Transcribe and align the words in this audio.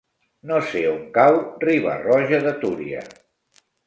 No 0.51 0.59
sé 0.69 0.79
on 0.91 1.03
cau 1.17 1.37
Riba-roja 1.63 2.39
de 2.47 2.55
Túria. 2.65 3.05